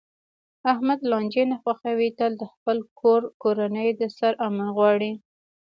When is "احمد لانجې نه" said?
0.71-1.57